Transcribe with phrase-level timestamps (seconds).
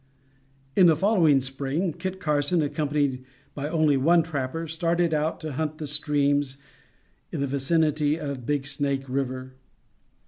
[0.75, 5.77] In the following spring Kit Carson, accompanied by only one trapper, started out to hunt
[5.77, 6.57] the streams
[7.31, 9.53] in the vicinity of Big Snake River.